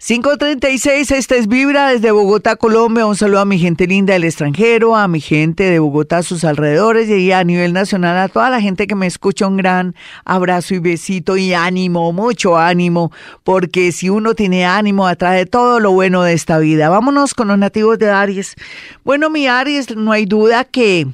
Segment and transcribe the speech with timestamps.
[0.00, 3.04] 536, esta es Vibra desde Bogotá, Colombia.
[3.04, 6.44] Un saludo a mi gente linda del extranjero, a mi gente de Bogotá, a sus
[6.44, 9.48] alrededores y a nivel nacional, a toda la gente que me escucha.
[9.48, 13.10] Un gran abrazo y besito y ánimo, mucho ánimo,
[13.42, 16.88] porque si uno tiene ánimo, atrae todo lo bueno de esta vida.
[16.88, 18.54] Vámonos con los nativos de Aries.
[19.02, 21.08] Bueno, mi Aries, no hay duda que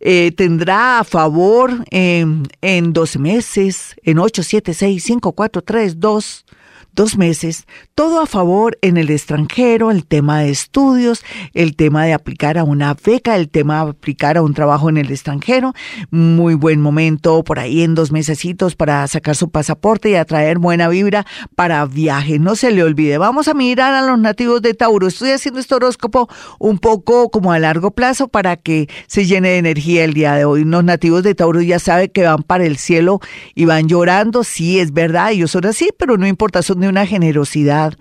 [0.00, 6.44] eh, tendrá a favor en 12 meses, en 8, 7, 6, 5, 4, 3, 2
[6.92, 11.24] dos meses, todo a favor en el extranjero, el tema de estudios,
[11.54, 14.96] el tema de aplicar a una beca, el tema de aplicar a un trabajo en
[14.96, 15.74] el extranjero.
[16.10, 20.88] Muy buen momento por ahí en dos mesecitos para sacar su pasaporte y atraer buena
[20.88, 22.38] vibra para viaje.
[22.38, 23.18] No se le olvide.
[23.18, 25.06] Vamos a mirar a los nativos de Tauro.
[25.06, 29.58] Estoy haciendo este horóscopo un poco como a largo plazo para que se llene de
[29.58, 30.64] energía el día de hoy.
[30.64, 33.20] Los nativos de Tauro ya saben que van para el cielo
[33.54, 34.44] y van llorando.
[34.44, 37.94] Sí, es verdad, ellos son así, pero no importa, son una generosidad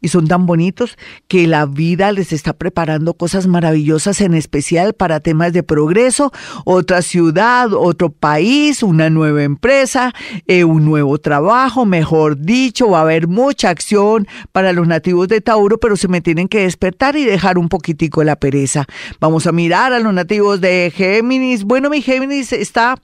[0.00, 5.20] y son tan bonitos que la vida les está preparando cosas maravillosas, en especial para
[5.20, 6.32] temas de progreso,
[6.64, 10.12] otra ciudad, otro país, una nueva empresa,
[10.46, 15.40] eh, un nuevo trabajo, mejor dicho, va a haber mucha acción para los nativos de
[15.40, 18.86] Tauro, pero se me tienen que despertar y dejar un poquitico la pereza.
[19.20, 21.64] Vamos a mirar a los nativos de Géminis.
[21.64, 22.96] Bueno, mi Géminis está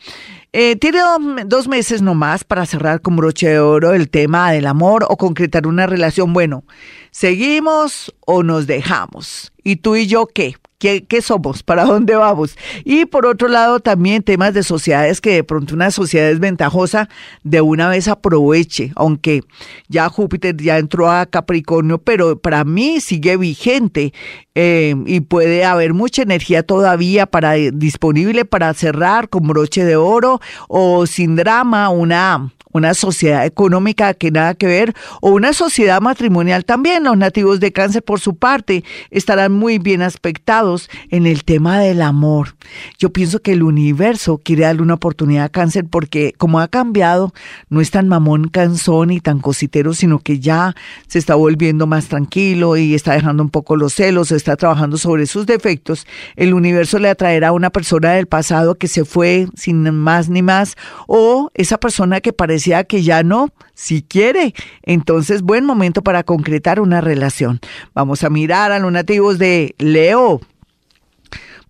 [0.56, 1.00] eh, tiene
[1.46, 5.66] dos meses nomás para cerrar con broche de oro el tema del amor o concretar
[5.66, 6.32] una relación.
[6.32, 6.62] Bueno,
[7.10, 9.52] ¿seguimos o nos dejamos?
[9.64, 10.54] ¿Y tú y yo qué?
[10.84, 11.62] ¿Qué, somos?
[11.62, 12.58] ¿Para dónde vamos?
[12.84, 17.08] Y por otro lado, también temas de sociedades que de pronto una sociedad es ventajosa,
[17.42, 19.40] de una vez aproveche, aunque
[19.88, 24.12] ya Júpiter ya entró a Capricornio, pero para mí sigue vigente
[24.54, 30.40] eh, y puede haber mucha energía todavía para disponible para cerrar con broche de oro
[30.68, 36.64] o sin drama una una sociedad económica que nada que ver, o una sociedad matrimonial
[36.64, 37.04] también.
[37.04, 42.02] Los nativos de cáncer, por su parte, estarán muy bien aspectados en el tema del
[42.02, 42.56] amor.
[42.98, 47.32] Yo pienso que el universo quiere darle una oportunidad a cáncer porque como ha cambiado,
[47.68, 50.74] no es tan mamón cansón y tan cositero, sino que ya
[51.06, 55.26] se está volviendo más tranquilo y está dejando un poco los celos, está trabajando sobre
[55.26, 56.06] sus defectos.
[56.34, 60.42] El universo le atraerá a una persona del pasado que se fue sin más ni
[60.42, 60.74] más,
[61.06, 64.54] o esa persona que parece que ya no, si quiere.
[64.82, 67.60] Entonces, buen momento para concretar una relación.
[67.94, 70.40] Vamos a mirar a los nativos de Leo.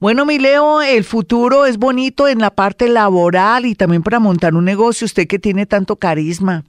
[0.01, 4.55] Bueno, mi Leo, el futuro es bonito en la parte laboral y también para montar
[4.55, 5.07] un negocio.
[5.07, 6.65] Usted que tiene tanto carisma,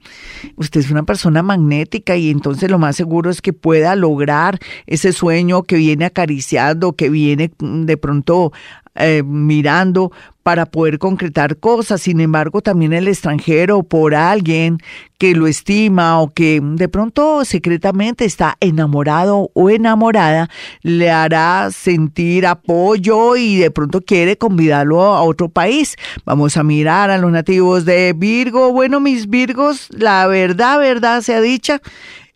[0.56, 5.12] usted es una persona magnética y entonces lo más seguro es que pueda lograr ese
[5.12, 8.54] sueño que viene acariciando, que viene de pronto
[8.96, 10.12] eh, mirando
[10.46, 12.04] para poder concretar cosas.
[12.04, 14.78] Sin embargo, también el extranjero por alguien
[15.18, 20.50] que lo estima o que de pronto secretamente está enamorado o enamorada,
[20.84, 25.96] le hará sentir apoyo y de pronto quiere convidarlo a otro país.
[26.26, 28.72] Vamos a mirar a los nativos de Virgo.
[28.72, 31.82] Bueno, mis Virgos, la verdad, verdad sea dicha,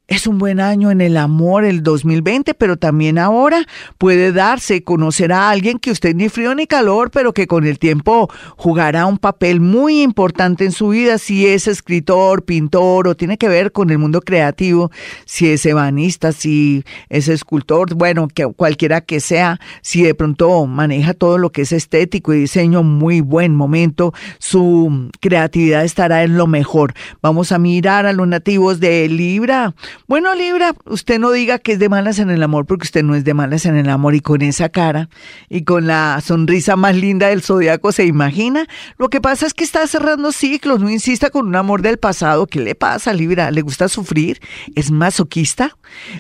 [0.10, 3.66] es un buen año en el amor el 2020, pero también ahora
[4.00, 7.78] puede darse, conocer a alguien que usted ni frío ni calor, pero que con el
[7.78, 13.38] tiempo jugará un papel muy importante en su vida, si es escritor, pintor o tiene
[13.38, 14.92] que ver con el mundo creativo,
[15.26, 21.14] si es ebanista, si es escultor, bueno, que cualquiera que sea, si de pronto maneja
[21.14, 26.48] todo lo que es estético y diseño, muy buen momento, su creatividad estará en lo
[26.48, 26.96] mejor.
[27.22, 29.76] Vamos a mirar a los nativos de Libra.
[30.08, 33.16] Bueno, Libra, usted no diga que es de malas en el amor porque usted no
[33.16, 35.10] es de malas en el amor y con esa cara
[35.50, 38.66] y con la sonrisa más linda del zodiaco se imagina.
[38.98, 42.48] Lo que pasa es que está cerrando ciclos, no insista con un amor del pasado.
[42.48, 43.52] ¿Qué le pasa, Libra?
[43.52, 44.40] ¿Le gusta sufrir?
[44.76, 45.78] ¿Es masoquista?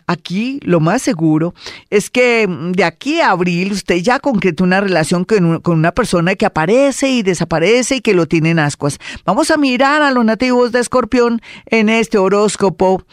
[0.07, 1.53] Aquí lo más seguro
[1.90, 6.46] es que de aquí a abril usted ya concretó una relación con, una persona que
[6.46, 8.99] aparece y desaparece y que lo tiene en ascuas.
[9.26, 13.03] Vamos a mirar a los nativos de Escorpión en este horóscopo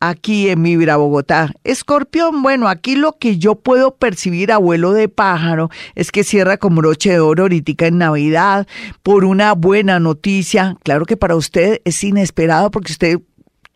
[0.00, 1.52] aquí en mi vida Bogotá.
[1.64, 6.74] Escorpión, bueno, aquí lo que yo puedo percibir, abuelo de pájaro, es que cierra con
[6.76, 8.66] broche de oro ahorita en Navidad
[9.02, 10.76] por una buena noticia.
[10.82, 13.20] Claro que para usted es inesperado porque usted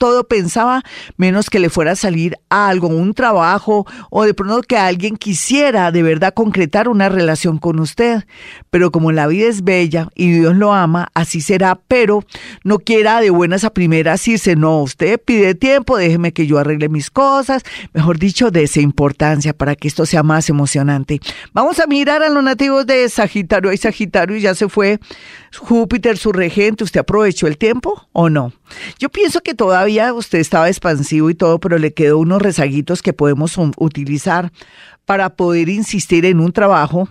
[0.01, 0.83] todo pensaba,
[1.19, 5.93] menos que le fuera a salir algo, un trabajo o de pronto que alguien quisiera
[5.93, 8.25] de verdad concretar una relación con usted.
[8.71, 12.25] Pero como la vida es bella y Dios lo ama, así será, pero
[12.65, 16.89] no quiera de buenas a primeras irse, no, usted pide tiempo, déjeme que yo arregle
[16.89, 17.63] mis cosas,
[17.93, 21.21] mejor dicho, de esa importancia para que esto sea más emocionante.
[21.53, 23.69] Vamos a mirar a los nativos de Sagitario.
[23.69, 24.99] Hay Sagitario y ya se fue
[25.59, 26.85] Júpiter, su regente.
[26.85, 28.55] ¿Usted aprovechó el tiempo o no?
[28.99, 33.13] Yo pienso que todavía usted estaba expansivo y todo, pero le quedó unos rezaguitos que
[33.13, 34.53] podemos utilizar
[35.05, 37.09] para poder insistir en un trabajo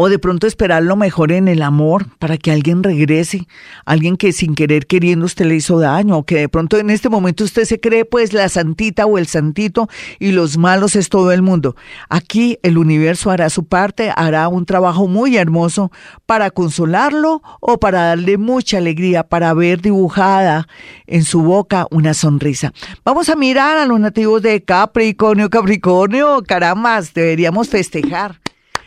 [0.00, 3.48] o de pronto esperar lo mejor en el amor para que alguien regrese,
[3.84, 7.08] alguien que sin querer queriendo usted le hizo daño, o que de pronto en este
[7.08, 9.88] momento usted se cree pues la santita o el santito
[10.20, 11.74] y los malos es todo el mundo.
[12.08, 15.90] Aquí el universo hará su parte, hará un trabajo muy hermoso
[16.26, 20.68] para consolarlo o para darle mucha alegría, para ver dibujada
[21.08, 22.72] en su boca una sonrisa.
[23.04, 28.40] Vamos a mirar a los nativos de Capricornio, Capricornio, caramba, deberíamos festejar.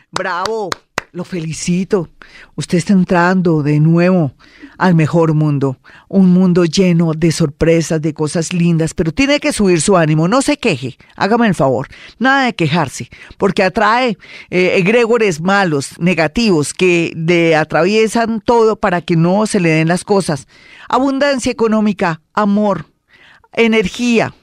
[0.10, 0.70] Bravo
[1.12, 2.10] lo felicito.
[2.56, 4.34] Usted está entrando de nuevo
[4.78, 5.78] al mejor mundo,
[6.08, 10.42] un mundo lleno de sorpresas, de cosas lindas, pero tiene que subir su ánimo, no
[10.42, 11.88] se queje, hágame el favor,
[12.18, 14.18] nada de quejarse, porque atrae
[14.50, 17.14] eh, egregores malos, negativos, que
[17.58, 20.48] atraviesan todo para que no se le den las cosas.
[20.90, 22.86] Abundancia económica, amor,
[23.54, 24.34] energía,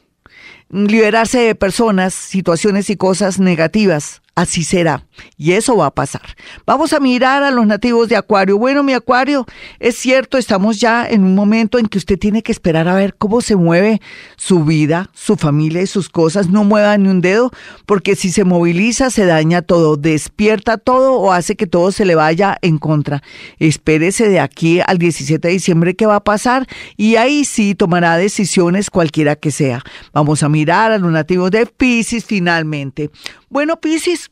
[0.71, 5.05] liberarse de personas, situaciones y cosas negativas, así será.
[5.37, 6.23] Y eso va a pasar.
[6.65, 8.57] Vamos a mirar a los nativos de Acuario.
[8.57, 9.47] Bueno, mi Acuario,
[9.81, 13.17] es cierto, estamos ya en un momento en que usted tiene que esperar a ver
[13.17, 14.01] cómo se mueve
[14.37, 16.51] su vida, su familia y sus cosas.
[16.51, 17.51] No mueva ni un dedo,
[17.85, 22.15] porque si se moviliza se daña todo, despierta todo o hace que todo se le
[22.15, 23.25] vaya en contra.
[23.59, 28.17] Espérese de aquí al 17 de diciembre qué va a pasar y ahí sí tomará
[28.17, 29.83] decisiones cualquiera que sea.
[30.13, 33.11] Vamos a mirar a los nativos de Pisces finalmente.
[33.51, 34.28] Bueno, Piscis,